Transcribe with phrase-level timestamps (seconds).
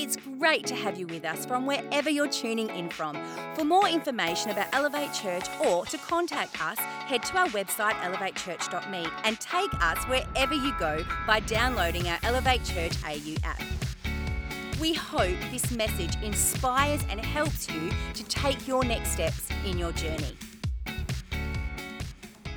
[0.00, 3.18] It's great to have you with us from wherever you're tuning in from.
[3.56, 9.08] For more information about Elevate Church or to contact us, head to our website elevatechurch.me
[9.24, 13.60] and take us wherever you go by downloading our Elevate Church AU app.
[14.80, 19.90] We hope this message inspires and helps you to take your next steps in your
[19.90, 20.36] journey.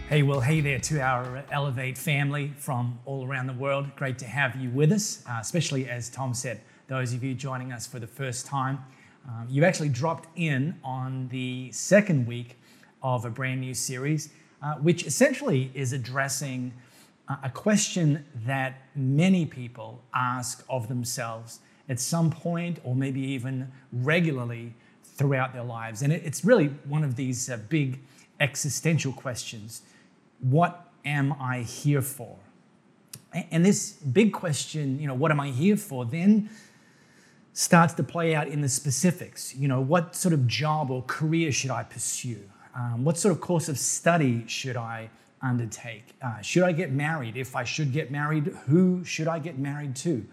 [0.10, 3.88] Hey, well, hey there to our Elevate family from all around the world.
[3.96, 7.72] Great to have you with us, uh, especially as Tom said, those of you joining
[7.72, 8.78] us for the first time.
[9.26, 12.60] Um, you actually dropped in on the second week
[13.02, 14.30] of a brand new series,
[14.62, 16.74] uh, which essentially is addressing
[17.30, 23.72] uh, a question that many people ask of themselves at some point, or maybe even
[23.94, 24.74] regularly
[25.06, 26.02] throughout their lives.
[26.02, 28.02] And it's really one of these uh, big
[28.42, 29.84] existential questions
[30.42, 32.38] What am I here for?
[33.34, 36.50] And this big question, you know, what am I here for, then
[37.54, 39.56] starts to play out in the specifics.
[39.56, 42.40] You know, what sort of job or career should I pursue?
[42.76, 45.10] Um, what sort of course of study should I
[45.42, 46.04] undertake?
[46.22, 47.36] Uh, should I get married?
[47.36, 50.26] If I should get married, who should I get married to?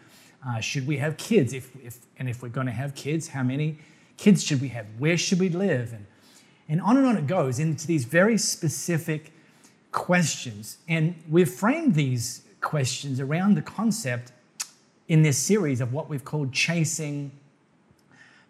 [0.47, 1.53] Uh, should we have kids?
[1.53, 3.79] If, if, and if we're going to have kids, how many
[4.17, 4.87] kids should we have?
[4.99, 5.93] Where should we live?
[5.93, 6.07] And,
[6.69, 9.33] and on and on it goes into these very specific
[9.91, 10.79] questions.
[10.87, 14.33] And we've framed these questions around the concept
[15.09, 17.33] in this series of what we've called chasing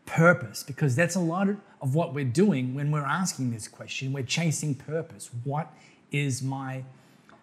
[0.06, 1.48] purpose, because that's a lot
[1.80, 4.12] of what we're doing when we're asking this question.
[4.12, 5.30] We're chasing purpose.
[5.44, 5.72] What
[6.10, 6.84] is my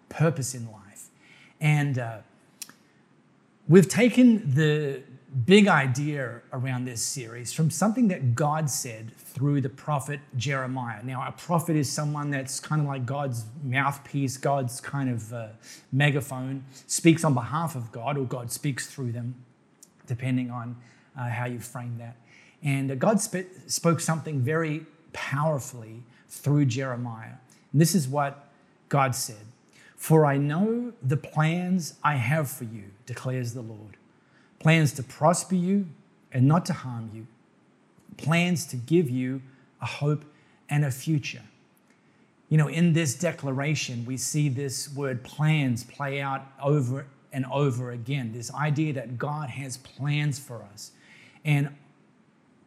[0.08, 1.08] purpose in life?
[1.60, 2.18] And uh,
[3.68, 5.02] we've taken the
[5.44, 11.02] big idea around this series from something that God said through the prophet Jeremiah.
[11.02, 15.48] Now, a prophet is someone that's kind of like God's mouthpiece, God's kind of uh,
[15.92, 19.34] megaphone, speaks on behalf of God, or God speaks through them,
[20.06, 20.76] depending on
[21.18, 22.16] uh, how you frame that.
[22.62, 27.34] And uh, God sp- spoke something very powerfully through Jeremiah.
[27.72, 28.48] And this is what
[28.88, 29.44] God said
[29.96, 33.98] For I know the plans I have for you, declares the Lord
[34.66, 35.86] plans to prosper you
[36.32, 37.24] and not to harm you,
[38.16, 39.40] plans to give you
[39.80, 40.24] a hope
[40.68, 41.42] and a future.
[42.48, 47.92] You know, in this declaration, we see this word plans play out over and over
[47.92, 48.32] again.
[48.32, 50.90] This idea that God has plans for us.
[51.44, 51.68] And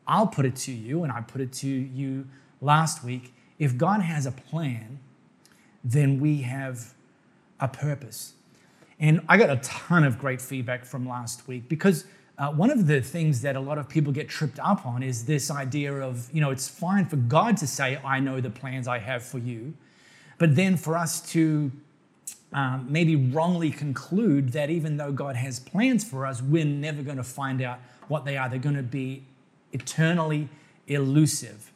[0.07, 2.25] I'll put it to you, and I put it to you
[2.61, 4.99] last week if God has a plan,
[5.83, 6.93] then we have
[7.59, 8.35] a purpose.
[8.99, 12.05] And I got a ton of great feedback from last week because
[12.37, 15.25] uh, one of the things that a lot of people get tripped up on is
[15.25, 18.87] this idea of, you know, it's fine for God to say, I know the plans
[18.87, 19.73] I have for you.
[20.37, 21.71] But then for us to
[22.53, 27.17] um, maybe wrongly conclude that even though God has plans for us, we're never going
[27.17, 28.49] to find out what they are.
[28.49, 29.23] They're going to be
[29.71, 30.49] eternally
[30.87, 31.71] elusive.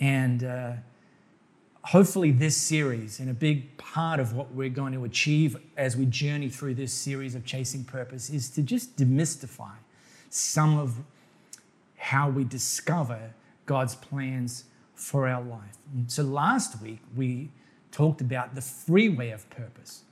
[0.00, 0.72] And uh,
[1.88, 6.04] hopefully, this series and a big part of what we're going to achieve as we
[6.04, 9.72] journey through this series of Chasing Purpose is to just demystify
[10.28, 10.98] some of
[11.96, 13.32] how we discover
[13.64, 15.78] God's plans for our life.
[15.94, 17.48] And so, last week, we
[17.90, 20.02] talked about the freeway of purpose.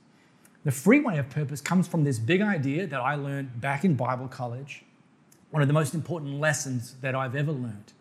[0.65, 4.27] The freeway of purpose comes from this big idea that I learned back in Bible
[4.27, 4.83] college,
[5.51, 7.93] one of the most important lessons that I've ever learned.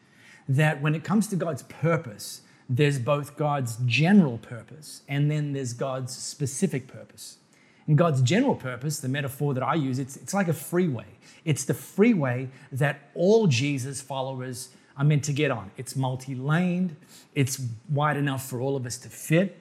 [0.48, 5.72] That when it comes to God's purpose, there's both God's general purpose and then there's
[5.72, 7.38] God's specific purpose.
[7.86, 11.06] And God's general purpose, the metaphor that I use, it's, it's like a freeway.
[11.44, 15.70] It's the freeway that all Jesus followers are meant to get on.
[15.76, 16.96] It's multi laned,
[17.34, 19.56] it's wide enough for all of us to fit,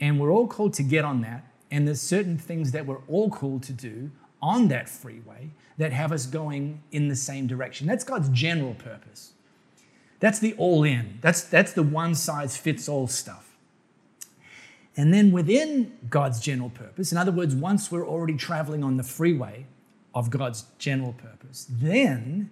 [0.00, 1.44] and we're all called to get on that.
[1.70, 4.10] And there's certain things that we're all called to do
[4.40, 7.86] on that freeway that have us going in the same direction.
[7.86, 9.32] That's God's general purpose.
[10.20, 11.18] That's the all in.
[11.20, 13.56] That's, that's the one size fits all stuff.
[14.96, 19.04] And then within God's general purpose, in other words, once we're already traveling on the
[19.04, 19.66] freeway
[20.12, 22.50] of God's general purpose, then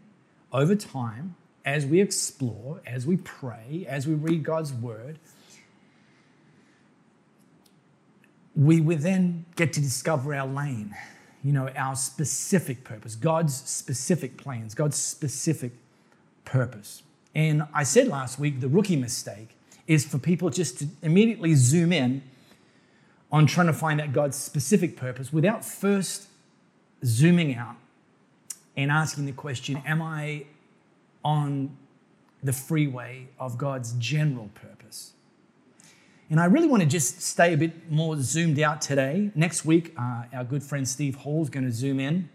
[0.53, 1.35] over time,
[1.65, 5.19] as we explore, as we pray, as we read God's word,
[8.55, 10.95] we will then get to discover our lane,
[11.43, 15.73] you know, our specific purpose, God's specific plans, God's specific
[16.45, 17.03] purpose.
[17.37, 21.93] And I said last week the rookie mistake is for people just to immediately zoom
[21.93, 22.23] in
[23.31, 26.29] on trying to find out God's specific purpose without first
[27.05, 27.77] zooming out
[28.75, 30.47] and asking the question Am I
[31.23, 31.77] on
[32.43, 35.13] the freeway of God's general purpose?
[36.31, 39.31] And I really want to just stay a bit more zoomed out today.
[39.35, 42.31] Next week, uh, our good friend Steve Hall is going to zoom in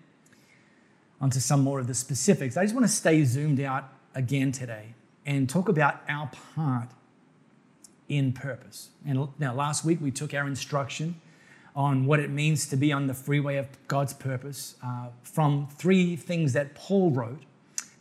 [1.19, 4.93] onto some more of the specifics, I just want to stay zoomed out again today
[5.25, 6.89] and talk about our part
[8.09, 8.89] in purpose.
[9.05, 11.19] And now, last week we took our instruction
[11.75, 16.15] on what it means to be on the freeway of God's purpose uh, from three
[16.15, 17.43] things that Paul wrote.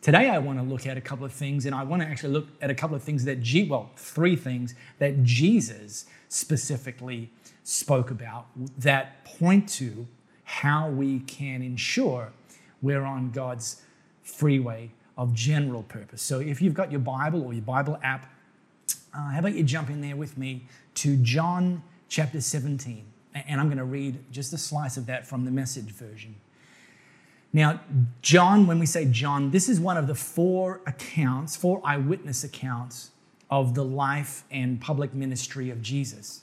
[0.02, 2.32] Today, I want to look at a couple of things, and I want to actually
[2.32, 7.30] look at a couple of things that, G- well, three things that Jesus specifically
[7.62, 8.46] spoke about
[8.78, 10.08] that point to
[10.42, 12.32] how we can ensure
[12.82, 13.82] we're on God's
[14.22, 16.22] freeway of general purpose.
[16.22, 18.32] So if you've got your Bible or your Bible app,
[19.14, 23.04] uh, how about you jump in there with me to John chapter 17?
[23.34, 26.34] And I'm going to read just a slice of that from the message version.
[27.52, 27.80] Now,
[28.22, 33.10] John, when we say John, this is one of the four accounts, four eyewitness accounts
[33.50, 36.42] of the life and public ministry of Jesus.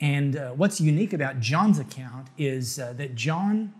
[0.00, 3.72] And uh, what's unique about John's account is uh, that John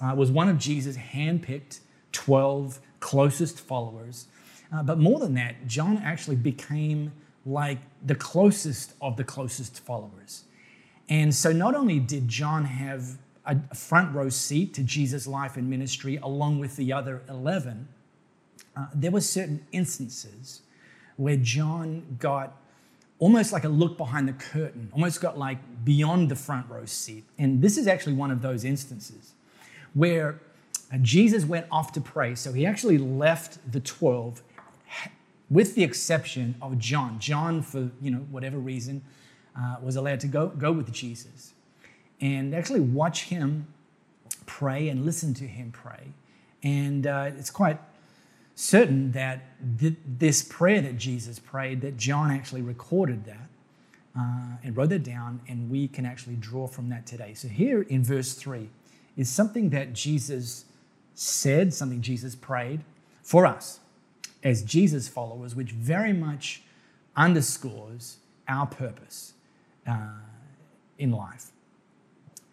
[0.00, 1.80] uh, was one of Jesus' handpicked
[2.12, 4.26] 12 closest followers.
[4.72, 7.12] Uh, but more than that, John actually became
[7.44, 10.44] like the closest of the closest followers.
[11.08, 15.70] And so not only did John have a front row seat to Jesus' life and
[15.70, 17.86] ministry along with the other 11,
[18.76, 20.62] uh, there were certain instances
[21.16, 22.60] where John got
[23.18, 27.24] almost like a look behind the curtain, almost got like beyond the front row seat.
[27.38, 29.32] And this is actually one of those instances
[29.94, 30.40] where
[31.02, 32.34] Jesus went off to pray.
[32.34, 34.42] So he actually left the 12
[35.50, 37.18] with the exception of John.
[37.18, 39.02] John, for you know whatever reason,
[39.58, 41.54] uh, was allowed to go, go with Jesus
[42.20, 43.66] and actually watch him
[44.46, 46.12] pray and listen to him pray.
[46.62, 47.78] And uh, it's quite
[48.54, 49.44] certain that
[49.78, 53.48] th- this prayer that Jesus prayed, that John actually recorded that
[54.18, 57.34] uh, and wrote that down, and we can actually draw from that today.
[57.34, 58.68] So here in verse 3
[59.16, 60.64] is something that Jesus
[61.16, 62.82] said, something Jesus prayed
[63.22, 63.80] for us
[64.44, 66.62] as Jesus followers, which very much
[67.16, 69.32] underscores our purpose
[69.86, 70.10] uh,
[70.98, 71.50] in life.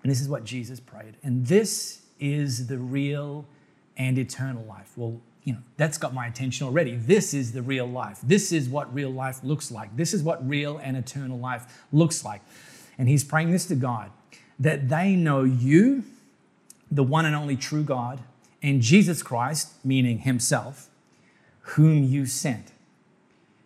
[0.01, 1.17] And this is what Jesus prayed.
[1.23, 3.45] And this is the real
[3.97, 4.93] and eternal life.
[4.95, 6.95] Well, you know, that's got my attention already.
[6.95, 8.19] This is the real life.
[8.23, 9.95] This is what real life looks like.
[9.97, 12.41] This is what real and eternal life looks like.
[12.97, 14.09] And he's praying this to God
[14.57, 16.05] that they know you,
[16.89, 18.21] the one and only true God,
[18.63, 20.89] and Jesus Christ, meaning himself,
[21.61, 22.71] whom you sent.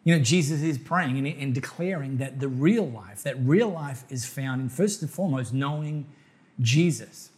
[0.04, 4.26] You know, Jesus is praying and, declaring that the real life, that real life is
[4.26, 6.08] found in first and foremost knowing
[6.60, 7.30] Jesus.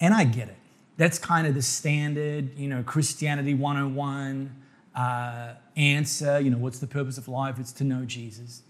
[0.00, 0.56] And I get it.
[0.96, 4.54] That's kind of the standard, you know, Christianity 101
[4.94, 6.38] uh, answer.
[6.38, 7.58] You know, what's the purpose of life?
[7.58, 8.62] It's to know Jesus.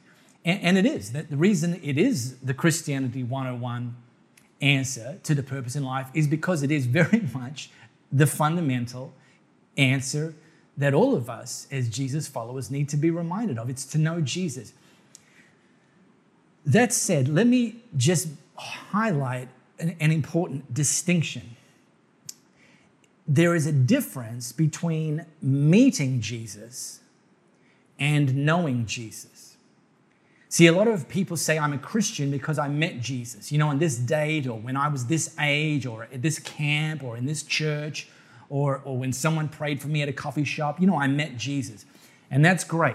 [0.45, 1.13] And, and it is.
[1.13, 3.97] That the reason it is the Christianity 101
[4.65, 7.71] answer to the purpose in life is because it is very much
[8.11, 9.13] the fundamental
[9.77, 10.35] answer
[10.77, 13.69] that all of us as Jesus followers need to be reminded of.
[13.71, 14.73] It's to know Jesus.
[16.67, 21.57] That said, let me just highlight an, an important distinction.
[23.29, 27.01] There is a difference between meeting Jesus
[27.99, 29.34] and knowing Jesus.
[30.55, 33.71] See, a lot of people say I'm a Christian because I met Jesus, you know,
[33.71, 37.27] on this date or when I was this age or at this camp or in
[37.27, 38.07] this church
[38.49, 40.81] or, or when someone prayed for me at a coffee shop.
[40.81, 41.87] You know, I met Jesus.
[42.31, 42.95] And that's great.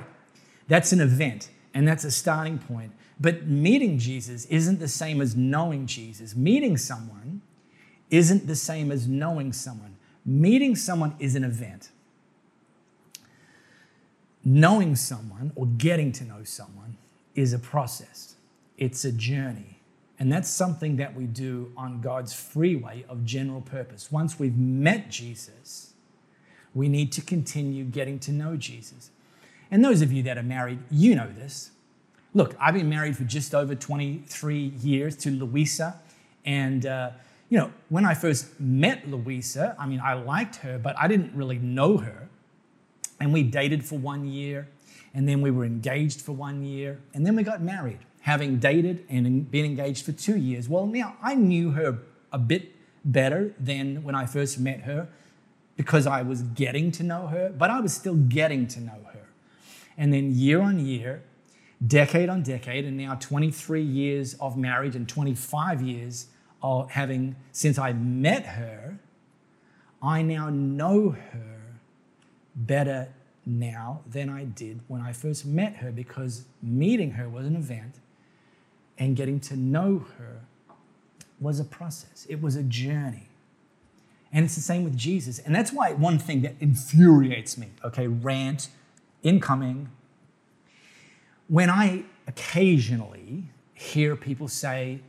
[0.69, 2.93] That's an event and that's a starting point.
[3.19, 6.37] But meeting Jesus isn't the same as knowing Jesus.
[6.37, 7.41] Meeting someone
[8.09, 9.97] isn't the same as knowing someone.
[10.25, 11.89] Meeting someone is an event.
[14.45, 16.95] Knowing someone or getting to know someone
[17.35, 18.35] is a process,
[18.77, 19.79] it's a journey.
[20.19, 24.11] And that's something that we do on God's freeway of general purpose.
[24.11, 25.93] Once we've met Jesus,
[26.75, 29.11] we need to continue getting to know Jesus.
[29.71, 31.71] And those of you that are married, you know this.
[32.33, 35.99] Look, I've been married for just over 23 years to Louisa.
[36.45, 37.11] And, uh,
[37.49, 41.33] you know, when I first met Louisa, I mean, I liked her, but I didn't
[41.33, 42.29] really know her.
[43.19, 44.67] And we dated for one year,
[45.13, 49.05] and then we were engaged for one year, and then we got married, having dated
[49.09, 50.69] and been engaged for two years.
[50.69, 51.99] Well, now I knew her
[52.31, 55.07] a bit better than when I first met her
[55.77, 59.27] because I was getting to know her, but I was still getting to know her.
[59.97, 61.23] And then year on year,
[61.85, 66.27] decade on decade, and now 23 years of marriage and 25 years
[66.61, 68.99] of having, since I met her,
[70.01, 71.59] I now know her
[72.55, 73.09] better
[73.45, 77.95] now than I did when I first met her because meeting her was an event
[78.97, 80.41] and getting to know her
[81.39, 83.29] was a process, it was a journey.
[84.31, 85.39] And it's the same with Jesus.
[85.39, 88.69] And that's why one thing that infuriates me, okay, rant,
[89.23, 89.89] incoming,
[91.47, 94.99] when I occasionally hear people say,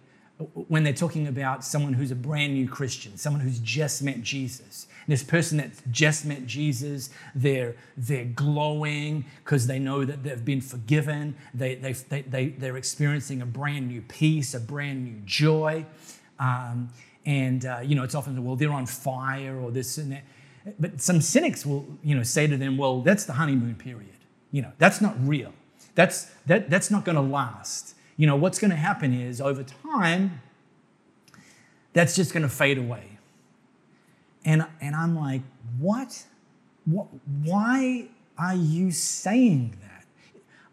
[0.68, 4.86] when they're talking about someone who's a brand new Christian, someone who's just met Jesus,
[5.10, 10.60] this person that's just met Jesus, they're, they're glowing because they know that they've been
[10.60, 15.84] forgiven, they, they, they, they, they're experiencing a brand new peace, a brand new joy.
[16.38, 16.90] Um,
[17.26, 20.24] and, uh, you know, it's often, well, they're on fire or this and that.
[20.78, 24.16] But some cynics will, you know, say to them, well, that's the honeymoon period.
[24.52, 25.52] You know, that's not real.
[25.94, 27.94] That's, that, that's not going to last.
[28.16, 30.42] You know, what's going to happen is over time,
[31.92, 33.18] that's just going to fade away.
[34.44, 35.42] And, and I'm like,
[35.78, 36.24] what?
[36.84, 37.06] what?
[37.42, 40.06] Why are you saying that?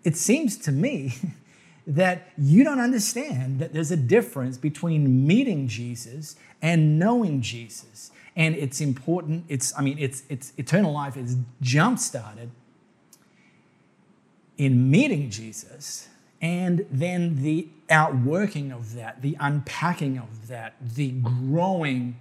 [0.03, 1.15] It seems to me
[1.87, 8.11] that you don't understand that there's a difference between meeting Jesus and knowing Jesus.
[8.35, 12.51] And it's important, it's, I mean, it's, it's eternal life is jump started
[14.57, 16.09] in meeting Jesus
[16.41, 22.17] and then the outworking of that, the unpacking of that, the growing,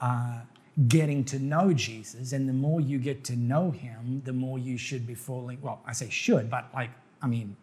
[0.00, 0.40] uh,
[0.88, 2.32] getting to know Jesus.
[2.32, 5.58] And the more you get to know him, the more you should be falling.
[5.62, 6.90] Well, I say should, but like,
[7.22, 7.56] I mean,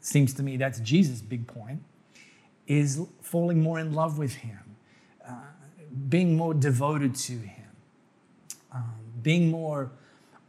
[0.00, 1.82] seems to me that's Jesus' big point,
[2.66, 4.76] is falling more in love with Him,
[5.26, 5.32] uh,
[6.08, 7.70] being more devoted to Him,
[8.72, 9.90] um, being more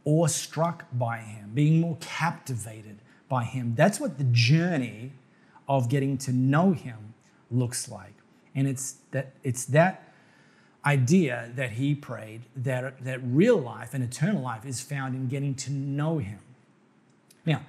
[0.04, 2.98] awestruck by Him, being more captivated
[3.28, 3.74] by Him.
[3.74, 5.12] That's what the journey
[5.68, 7.14] of getting to know Him
[7.50, 8.14] looks like.
[8.54, 10.09] And it's that, it's that
[10.84, 15.54] idea that he prayed that, that real life and eternal life is found in getting
[15.56, 16.38] to know Him.
[17.44, 17.62] Now,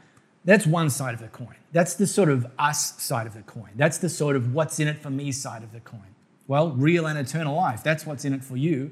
[0.45, 1.55] that's one side of the coin.
[1.71, 3.71] That's the sort of us side of the coin.
[3.75, 6.15] That's the sort of what's in it for me side of the coin.
[6.47, 8.91] Well, real and eternal life, that's what's in it for you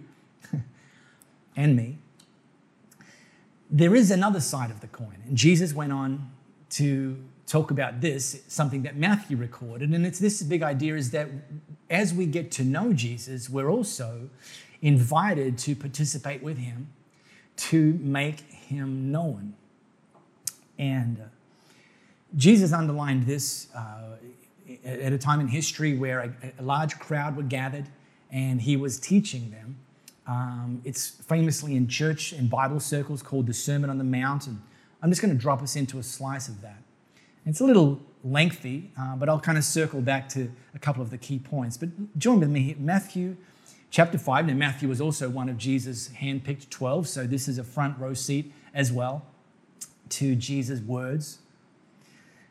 [1.56, 1.98] and me.
[3.72, 5.18] There is another side of the coin.
[5.28, 6.32] And Jesus went on
[6.72, 7.18] to
[7.50, 9.90] talk about this, something that Matthew recorded.
[9.90, 11.28] And it's this big idea is that
[11.90, 14.30] as we get to know Jesus, we're also
[14.82, 16.90] invited to participate with him
[17.58, 19.56] to make him known.
[20.78, 21.24] And uh,
[22.38, 24.16] Jesus underlined this uh,
[24.86, 27.88] at a time in history where a, a, large crowd were gathered
[28.32, 29.76] and he was teaching them.
[30.28, 34.46] Um, it's famously in church and Bible circles called the Sermon on the Mount.
[34.46, 34.62] And
[35.02, 36.84] I'm just going to drop us into a slice of that.
[37.46, 41.10] It's a little lengthy, uh, but I'll kind of circle back to a couple of
[41.10, 41.78] the key points.
[41.78, 42.76] But join with me.
[42.78, 43.38] Matthew
[43.90, 44.48] chapter 5.
[44.48, 48.14] Now, Matthew was also one of Jesus' handpicked 12, so this is a front row
[48.14, 49.26] seat as well
[50.10, 51.40] to Jesus' words.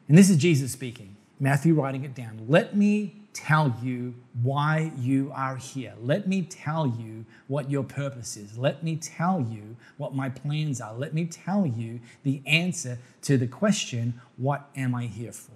[0.08, 2.46] And this is Jesus speaking, Matthew writing it down.
[2.48, 5.94] Let me tell you why you are here.
[6.02, 8.58] Let me tell you what your purpose is.
[8.58, 10.94] Let me tell you what my plans are.
[10.94, 15.52] Let me tell you the answer to the question, What am I here for?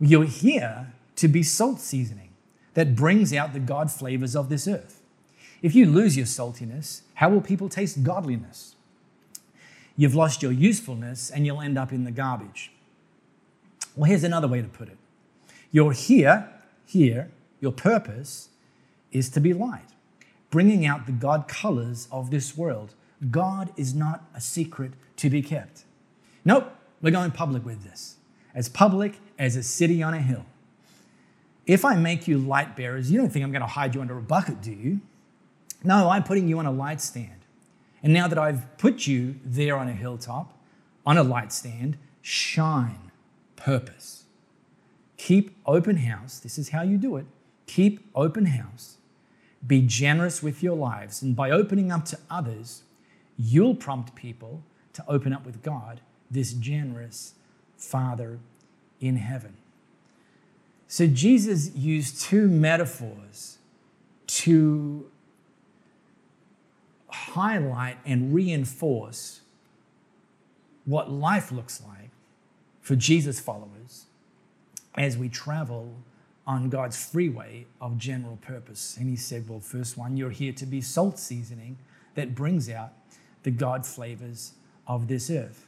[0.00, 2.30] You're here to be salt seasoning
[2.74, 5.02] that brings out the God flavors of this earth.
[5.62, 8.74] If you lose your saltiness, how will people taste godliness?
[9.96, 12.72] You've lost your usefulness and you'll end up in the garbage.
[13.94, 14.96] Well, here's another way to put it.
[15.72, 16.48] You're here,
[16.84, 18.50] here, your purpose
[19.10, 19.88] is to be light,
[20.50, 22.94] bringing out the God colors of this world.
[23.30, 25.84] God is not a secret to be kept.
[26.44, 28.16] Nope, we're going public with this.
[28.54, 30.44] As public as a city on a hill.
[31.66, 34.18] If I make you light bearers, you don't think I'm going to hide you under
[34.18, 35.00] a bucket, do you?
[35.82, 37.46] No, I'm putting you on a light stand.
[38.02, 40.58] And now that I've put you there on a hilltop,
[41.06, 43.10] on a light stand, shine
[43.56, 44.21] purpose.
[45.22, 46.40] Keep open house.
[46.40, 47.26] This is how you do it.
[47.66, 48.96] Keep open house.
[49.64, 51.22] Be generous with your lives.
[51.22, 52.82] And by opening up to others,
[53.38, 54.64] you'll prompt people
[54.94, 57.34] to open up with God, this generous
[57.76, 58.40] Father
[59.00, 59.56] in heaven.
[60.88, 63.58] So Jesus used two metaphors
[64.26, 65.08] to
[67.06, 69.42] highlight and reinforce
[70.84, 72.10] what life looks like
[72.80, 74.06] for Jesus followers
[74.94, 75.94] as we travel
[76.46, 78.96] on God's freeway of general purpose.
[78.98, 81.78] And he said, Well, first one, you're here to be salt seasoning
[82.14, 82.92] that brings out
[83.42, 84.52] the God flavors
[84.86, 85.66] of this earth.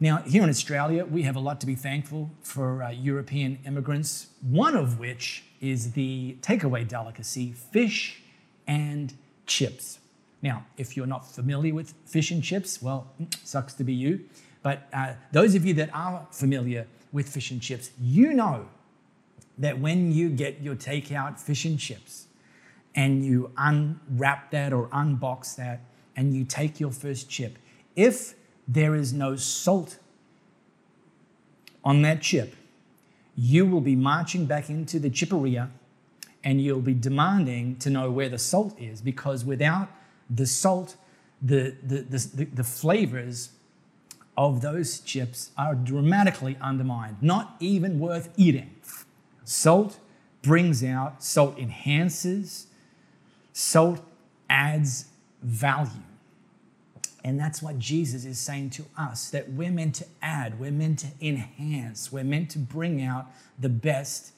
[0.00, 4.28] Now, here in Australia, we have a lot to be thankful for uh, European immigrants,
[4.42, 8.22] one of which is the takeaway delicacy fish
[8.66, 9.14] and
[9.46, 10.00] chips.
[10.42, 13.06] Now, if you're not familiar with fish and chips, well,
[13.44, 14.24] sucks to be you.
[14.62, 18.68] But uh, those of you that are familiar with fish and chips, you know
[19.56, 22.26] that when you get your takeout fish and chips,
[22.94, 25.80] and you unwrap that or unbox that
[26.16, 27.58] and you take your first chip,
[27.96, 28.34] if
[28.68, 29.98] there is no salt
[31.84, 32.54] on that chip,
[33.36, 35.70] you will be marching back into the chipperia
[36.44, 39.88] and you'll be demanding to know where the salt is because without
[40.30, 40.96] the salt,
[41.42, 43.50] the, the, the, the, flavors
[44.36, 48.74] of those chips are dramatically undermined, not even worth eating.
[49.44, 49.98] Salt
[50.42, 52.66] brings out, salt enhances,
[53.52, 54.00] salt
[54.50, 55.06] adds
[55.42, 56.02] value.
[57.24, 60.98] And that's what Jesus is saying to us that we're meant to add, we're meant
[61.00, 63.26] to enhance, we're meant to bring out
[63.58, 64.32] the best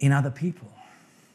[0.00, 0.70] in other people,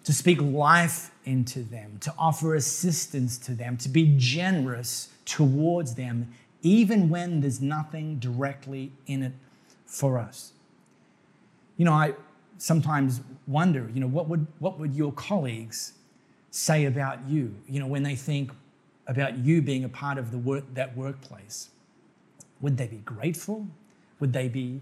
[0.04, 6.32] to speak life into them, to offer assistance to them, to be generous towards them,
[6.64, 9.34] even when there's nothing directly in it
[9.86, 10.54] for us.
[11.78, 12.14] You know, I
[12.58, 15.94] sometimes wonder, you know, what would, what would your colleagues
[16.50, 18.52] say about you, you know, when they think
[19.08, 21.70] about you being a part of the work, that workplace?
[22.62, 23.68] Would they be grateful?
[24.20, 24.80] Would they be,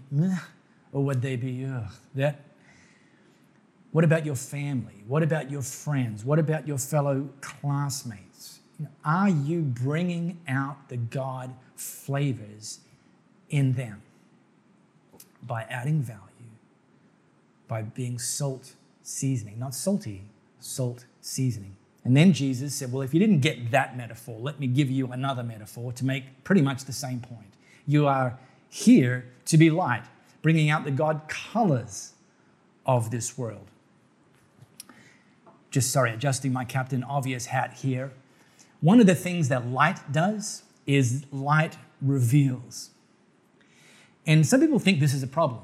[0.92, 2.40] or would they be, ugh, that
[3.90, 5.04] what about your family?
[5.06, 6.24] What about your friends?
[6.24, 8.60] What about your fellow classmates?
[8.78, 12.80] You know, are you bringing out the God flavors
[13.50, 14.02] in them
[15.42, 16.20] by adding value,
[17.68, 20.22] by being salt seasoning, not salty,
[20.60, 21.76] salt seasoning?
[22.04, 25.12] And then Jesus said, Well, if you didn't get that metaphor, let me give you
[25.12, 27.54] another metaphor to make pretty much the same point.
[27.86, 28.38] You are
[28.68, 30.04] here to be light,
[30.40, 32.12] bringing out the God colors
[32.84, 33.68] of this world
[35.72, 38.12] just sorry, adjusting my Captain Obvious hat here.
[38.80, 42.90] One of the things that light does is light reveals.
[44.26, 45.62] And some people think this is a problem.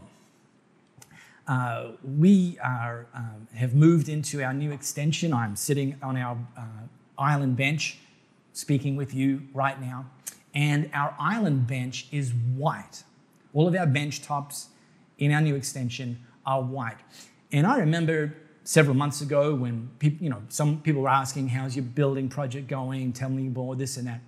[1.47, 5.33] Uh, we are, um, have moved into our new extension.
[5.33, 6.63] I'm sitting on our uh,
[7.17, 7.99] island bench
[8.53, 10.07] speaking with you right now.
[10.55, 13.05] And our island bench is white.
[13.55, 14.69] All of our bench tops
[15.19, 16.99] in our new extension are white.
[17.53, 21.75] And I remember several months ago when people, you know, some people were asking, how's
[21.75, 23.13] your building project going?
[23.13, 24.21] Tell me more, this and that.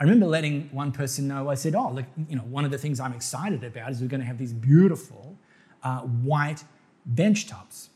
[0.00, 2.78] I remember letting one person know, I said, oh, look, you know, one of the
[2.78, 5.36] things I'm excited about is we're going to have these beautiful
[5.82, 6.64] uh, white
[7.04, 7.90] bench tops.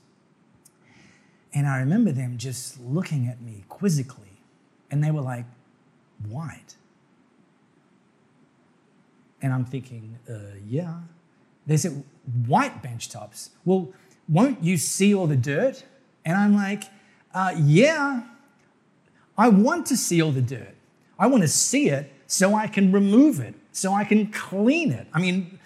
[1.54, 4.42] And I remember them just looking at me quizzically,
[4.90, 5.46] and they were like,
[6.28, 6.74] white.
[9.40, 10.98] And I'm thinking, uh, yeah.
[11.66, 12.04] They said,
[12.46, 13.50] white bench tops.
[13.64, 13.94] Well,
[14.28, 15.84] won't you see all the dirt?
[16.24, 16.84] And I'm like,
[17.32, 18.24] uh, Yeah,
[19.38, 20.74] I want to see all the dirt.
[21.24, 25.06] I want to see it so I can remove it, so I can clean it.
[25.10, 25.58] I mean,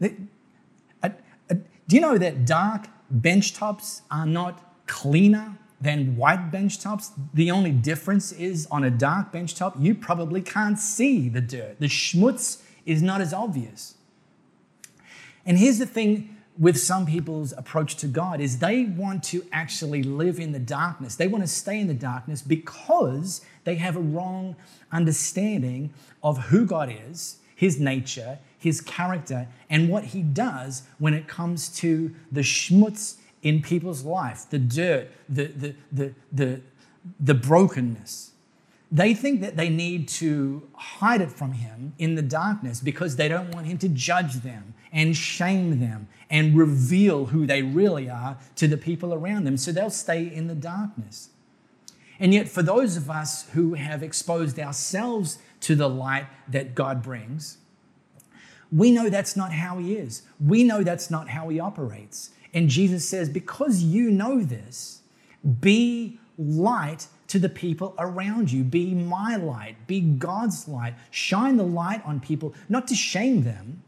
[0.00, 0.16] do
[1.90, 7.12] you know that dark bench tops are not cleaner than white bench tops?
[7.34, 11.80] The only difference is on a dark bench top, you probably can't see the dirt.
[11.80, 13.96] The schmutz is not as obvious.
[15.44, 20.02] And here's the thing with some people's approach to God is they want to actually
[20.02, 21.16] live in the darkness.
[21.16, 24.54] They want to stay in the darkness because they have a wrong
[24.92, 31.26] understanding of who God is, his nature, his character, and what he does when it
[31.26, 36.60] comes to the schmutz in people's life, the dirt, the, the, the, the,
[37.18, 38.30] the brokenness.
[38.92, 43.28] They think that they need to hide it from him in the darkness because they
[43.28, 48.38] don't want him to judge them and shame them and reveal who they really are
[48.56, 49.56] to the people around them.
[49.58, 51.30] So they'll stay in the darkness.
[52.18, 57.02] And yet, for those of us who have exposed ourselves to the light that God
[57.02, 57.58] brings,
[58.70, 60.22] we know that's not how He is.
[60.40, 62.30] We know that's not how He operates.
[62.54, 65.02] And Jesus says, because you know this,
[65.60, 68.62] be light to the people around you.
[68.62, 70.94] Be my light, be God's light.
[71.10, 73.82] Shine the light on people, not to shame them,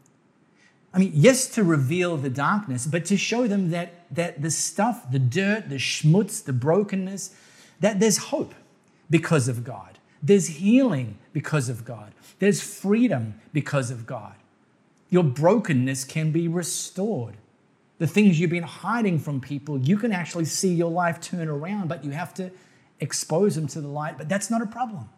[0.97, 5.11] I mean, yes, to reveal the darkness, but to show them that, that the stuff,
[5.13, 7.35] the dirt, the schmutz, the brokenness,
[7.81, 8.55] that there's hope
[9.11, 9.99] because of God.
[10.23, 12.15] There's healing because of God.
[12.39, 14.37] There's freedom because of God.
[15.11, 17.37] Your brokenness can be restored.
[17.99, 21.91] The things you've been hiding from people, you can actually see your life turn around,
[21.91, 22.51] but you have to
[23.01, 24.17] expose them to the light.
[24.17, 25.11] But that's not a problem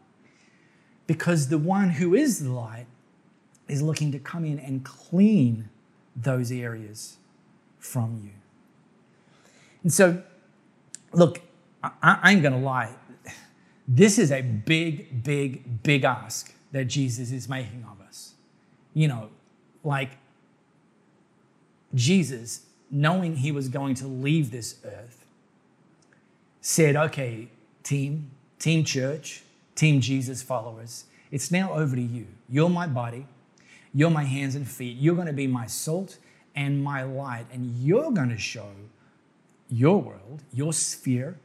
[1.07, 2.87] because the one who is the light
[3.69, 5.69] is looking to come in and clean
[6.17, 7.19] those areas
[7.79, 8.31] from you.
[9.83, 10.23] And so,
[11.13, 11.41] look,
[11.83, 12.95] I, ain't going to lie.
[13.87, 18.35] This is a big, big, big ask that Jesus is making of us.
[18.95, 19.31] You know,
[19.85, 20.11] like
[21.95, 25.25] Jesus, knowing he was going to leave this earth,
[26.61, 27.49] said, okay,
[27.83, 29.43] team, team church,
[29.75, 32.27] team Jesus followers, it's now over to you.
[32.49, 33.27] You're my body,
[33.95, 36.19] you're my hands and feet, you're going to be my salt
[36.55, 38.69] and my light, and you're going to show
[39.71, 41.39] your world, your sphere,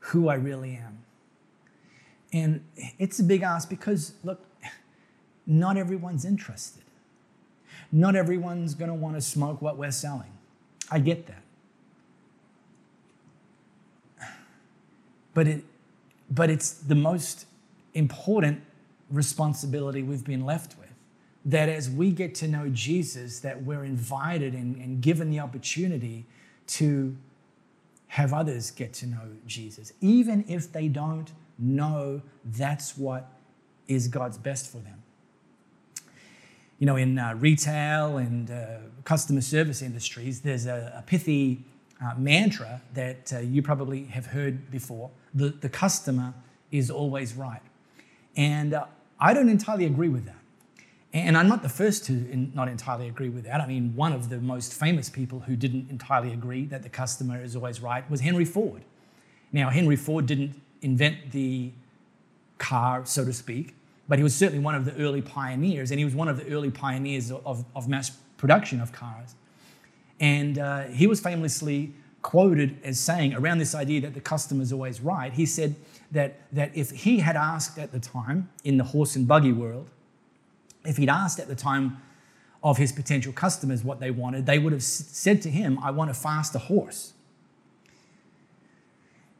[0.00, 0.98] who I really am.
[2.32, 2.64] And
[2.98, 4.44] it's a big ask because, look,
[5.46, 6.82] not everyone's interested.
[7.90, 10.32] Not everyone's going to want to smoke what we're selling.
[10.90, 11.42] I get that.
[15.34, 15.64] But, it,
[16.30, 17.46] but it's the most
[17.94, 18.62] important
[19.10, 20.81] responsibility we've been left with.
[21.44, 26.24] That as we get to know Jesus, that we're invited and, and given the opportunity
[26.68, 27.16] to
[28.08, 33.32] have others get to know Jesus, even if they don't know that's what
[33.88, 35.02] is God's best for them.
[36.78, 41.64] You know, in uh, retail and uh, customer service industries, there's a, a pithy
[42.04, 46.34] uh, mantra that uh, you probably have heard before the, the customer
[46.70, 47.62] is always right.
[48.36, 48.86] And uh,
[49.20, 50.41] I don't entirely agree with that.
[51.14, 52.12] And I'm not the first to
[52.54, 53.60] not entirely agree with that.
[53.60, 57.42] I mean, one of the most famous people who didn't entirely agree that the customer
[57.42, 58.82] is always right was Henry Ford.
[59.52, 61.70] Now, Henry Ford didn't invent the
[62.56, 63.74] car, so to speak,
[64.08, 66.50] but he was certainly one of the early pioneers, and he was one of the
[66.50, 69.34] early pioneers of, of mass production of cars.
[70.18, 74.72] And uh, he was famously quoted as saying around this idea that the customer is
[74.72, 75.32] always right.
[75.32, 75.74] He said
[76.12, 79.90] that, that if he had asked at the time in the horse and buggy world,
[80.84, 82.00] if he'd asked at the time
[82.62, 86.10] of his potential customers what they wanted, they would have said to him, I want
[86.10, 87.12] a faster horse.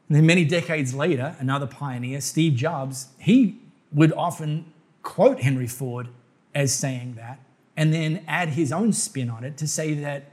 [0.09, 3.59] And then many decades later, another pioneer, Steve Jobs, he
[3.93, 6.09] would often quote Henry Ford
[6.55, 7.41] as saying that
[7.77, 10.25] and then add his own spin on it to say that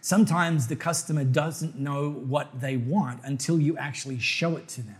[0.00, 4.96] sometimes the customer doesn't know what they want until you actually show it to them.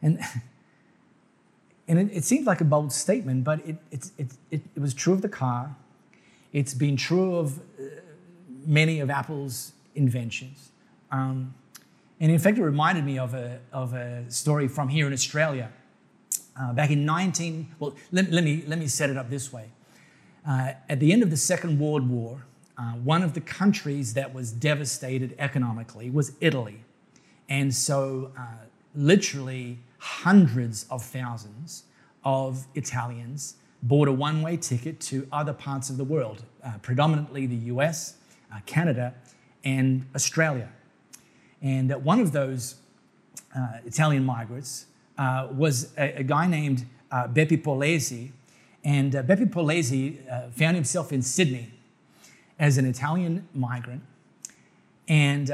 [0.00, 0.20] And
[1.86, 5.12] And it, it seemed like a bold statement, but it, it, it, it, was true
[5.12, 5.76] of the car.
[6.52, 7.82] It's been true of uh,
[8.66, 10.70] many of Apple's inventions.
[11.10, 11.54] Um,
[12.20, 15.70] and in fact, it reminded me of a, of a story from here in Australia.
[16.58, 19.70] Uh, back in 19, well, let, let, me, let me set it up this way.
[20.48, 22.44] Uh, at the end of the Second World War,
[22.76, 26.84] uh, one of the countries that was devastated economically was Italy.
[27.48, 28.42] And so, uh,
[28.94, 31.84] literally, hundreds of thousands
[32.24, 37.46] of Italians bought a one way ticket to other parts of the world, uh, predominantly
[37.46, 38.16] the US,
[38.52, 39.14] uh, Canada,
[39.64, 40.68] and Australia.
[41.62, 42.76] And uh, one of those
[43.56, 44.86] uh, Italian migrants
[45.16, 48.30] uh, was a, a, guy named uh, Beppi Polese.
[48.84, 50.18] And Beppi Polese
[50.54, 51.70] found himself in Sydney
[52.58, 54.02] as an Italian migrant.
[55.08, 55.50] And,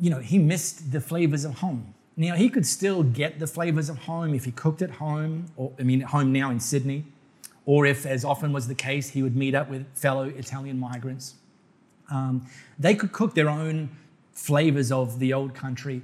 [0.00, 1.94] you know, he missed the flavors of home.
[2.16, 5.72] Now, he could still get the flavors of home if he cooked at home, or
[5.78, 7.04] I mean, at home now in Sydney,
[7.66, 11.34] or if, as often was the case, he would meet up with fellow Italian migrants.
[12.10, 12.46] Um,
[12.78, 13.88] they could cook their own
[14.32, 16.02] flavors of the old country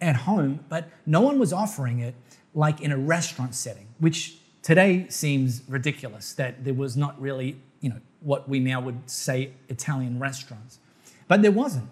[0.00, 2.14] at home, but no one was offering it
[2.54, 7.88] like in a restaurant setting, which today seems ridiculous that there was not really, you
[7.88, 10.78] know, what we now would say Italian restaurants.
[11.26, 11.88] But there wasn't.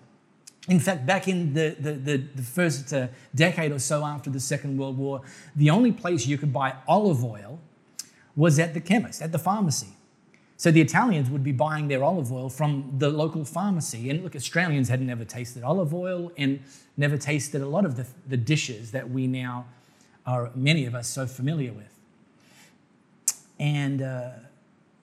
[0.68, 4.38] In fact, back in the, the, the, the first uh, decade or so after the
[4.38, 5.22] Second World War,
[5.56, 7.58] the only place you could buy olive oil
[8.36, 9.88] was at the chemist, at the pharmacy.
[10.56, 14.08] So the Italians would be buying their olive oil from the local pharmacy.
[14.10, 16.60] And look, Australians had never tasted olive oil and
[16.96, 19.66] never tasted a lot of the, the dishes that we now
[20.24, 21.98] are, many of us, so familiar with.
[23.58, 24.30] And uh,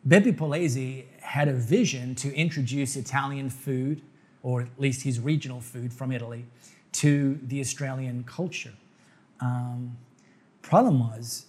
[0.07, 4.01] Beppi Polese had a vision to introduce Italian food
[4.43, 6.45] or at least his regional food from Italy,
[6.91, 8.73] to the Australian culture.
[9.39, 9.97] Um,
[10.61, 11.45] problem was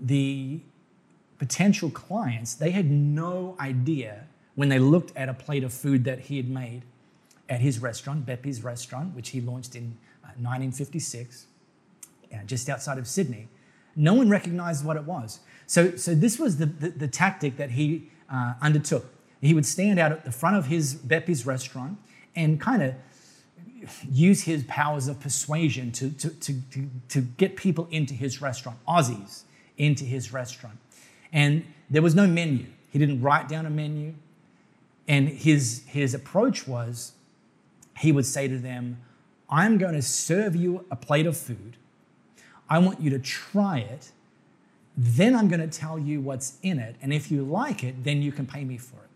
[0.00, 0.60] the
[1.38, 6.20] potential clients, they had no idea when they looked at a plate of food that
[6.20, 6.82] he had made
[7.48, 11.46] at his restaurant, Beppi's restaurant, which he launched in uh, 1956,
[12.32, 13.48] uh, just outside of Sydney.
[13.94, 15.40] No one recognized what it was.
[15.66, 19.04] So, so this was the, the, the tactic that he uh, undertook.
[19.40, 21.98] He would stand out at the front of his Beppi's restaurant
[22.34, 22.94] and kind of
[24.10, 28.78] use his powers of persuasion to, to, to, to, to get people into his restaurant,
[28.88, 29.42] Aussies,
[29.76, 30.78] into his restaurant.
[31.32, 32.66] And there was no menu.
[32.90, 34.14] He didn't write down a menu.
[35.06, 37.12] And his, his approach was
[37.98, 38.98] he would say to them,
[39.48, 41.76] I'm going to serve you a plate of food.
[42.68, 44.10] I want you to try it.
[44.96, 46.96] Then I'm going to tell you what's in it.
[47.00, 49.10] And if you like it, then you can pay me for it.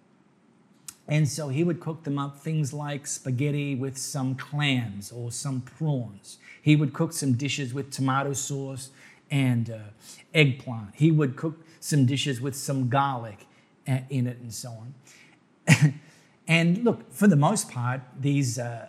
[1.08, 5.60] And so he would cook them up things like spaghetti with some clams or some
[5.60, 6.38] prawns.
[6.62, 8.90] He would cook some dishes with tomato sauce
[9.30, 9.78] and uh,
[10.34, 10.94] eggplant.
[10.94, 13.46] He would cook some dishes with some garlic
[13.88, 15.94] uh, in it and so on.
[16.48, 18.88] and look, for the most part, these uh,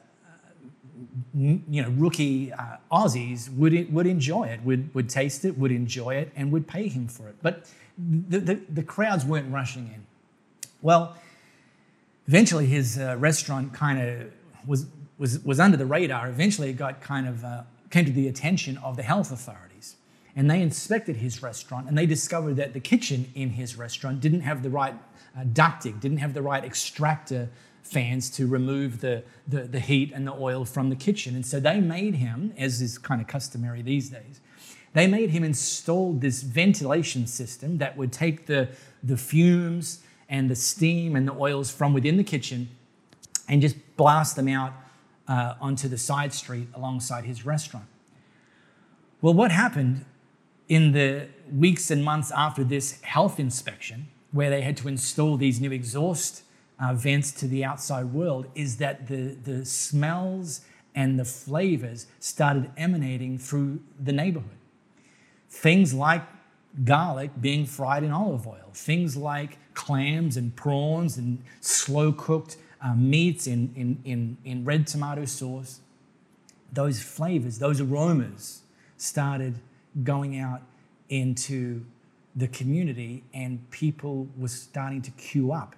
[1.34, 6.16] you know rookie uh, Aussies would would enjoy it, would would taste it, would enjoy
[6.16, 7.36] it, and would pay him for it.
[7.42, 10.06] But the, the, the crowds weren't rushing in.
[10.82, 11.16] Well,
[12.32, 14.32] eventually his uh, restaurant kind of
[14.66, 14.86] was
[15.18, 16.30] was was under the radar.
[16.30, 19.98] Eventually, it got kind of uh, came to the attention of the health authorities,
[20.34, 24.42] and they inspected his restaurant, and they discovered that the kitchen in his restaurant didn't
[24.42, 24.96] have the right
[25.38, 27.50] uh, ducting, didn't have the right extractor
[27.84, 31.36] fans to remove the, the, the heat and the oil from the kitchen.
[31.36, 34.40] And so they made him, as is kind of customary these days,
[34.94, 38.70] they made him install this ventilation system that would take the,
[39.04, 40.00] the fumes
[40.32, 42.70] and the steam and the oils from within the kitchen
[43.48, 44.74] and just blast them out
[45.28, 47.86] uh, onto the side street alongside his restaurant.
[49.22, 50.06] Well, what happened
[50.68, 55.60] in the weeks and months after this health inspection, where they had to install these
[55.60, 56.44] new exhaust
[56.80, 60.62] uh, vents to the outside world is that the, the smells
[60.96, 64.58] and the flavors started emanating through the neighborhood.
[65.50, 66.24] Things like
[66.86, 72.94] garlic being fried in olive oil, things like clams and prawns and slow cooked uh,
[72.96, 75.82] meats in, in, in, in red tomato sauce.
[76.72, 78.62] Those flavors, those aromas
[78.98, 79.60] started
[80.04, 80.62] going out
[81.10, 81.86] into
[82.36, 85.76] the community, and people were starting to queue up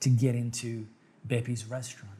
[0.00, 0.86] to get into
[1.26, 2.12] Beppi's restaurant.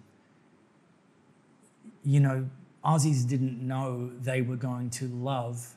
[2.02, 2.48] You know,
[2.84, 5.74] Aussies didn't know they were going to love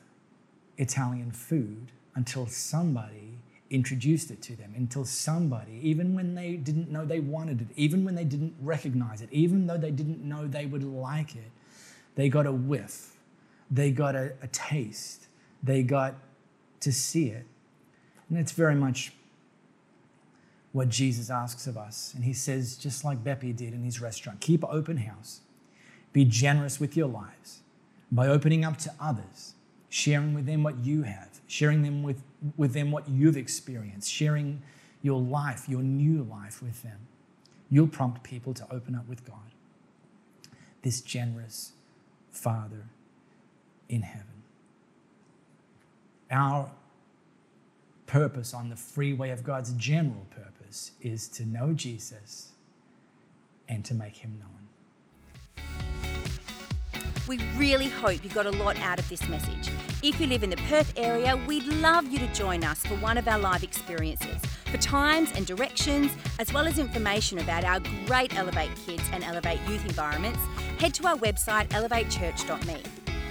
[0.78, 3.38] Italian food until somebody
[3.70, 8.04] introduced it to them, until somebody, even when they didn't know they wanted it, even
[8.04, 11.50] when they didn't recognize it, even though they didn't know they would like it,
[12.16, 13.16] they got a whiff,
[13.70, 15.28] they got a, a taste,
[15.62, 16.14] they got
[16.80, 17.46] to see it.
[18.28, 19.12] And it's very much
[20.72, 22.12] what Jesus asks of us.
[22.14, 25.40] And he says, just like Beppi did in his restaurant, keep open house,
[26.12, 27.60] be generous with your lives
[28.10, 29.54] by opening up to others,
[29.88, 32.22] sharing with them what you have, sharing them with,
[32.56, 34.62] with them what you've experienced, sharing
[35.02, 36.98] your life, your new life with them.
[37.70, 39.36] You'll prompt people to open up with God.
[40.82, 41.72] This generous
[42.30, 42.86] Father
[43.88, 44.26] in heaven.
[46.30, 46.70] Our
[48.06, 52.52] purpose on the freeway of God's general purpose is to know Jesus
[53.68, 54.59] and to make him known.
[57.30, 59.70] We really hope you got a lot out of this message.
[60.02, 63.16] If you live in the Perth area, we'd love you to join us for one
[63.16, 64.44] of our live experiences.
[64.68, 69.60] For times and directions, as well as information about our great Elevate Kids and Elevate
[69.68, 70.40] Youth environments,
[70.80, 72.82] head to our website elevatechurch.me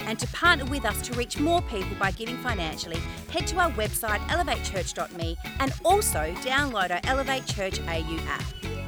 [0.05, 3.71] and to partner with us to reach more people by giving financially, head to our
[3.71, 8.78] website elevatechurch.me and also download our Elevate Church AU app.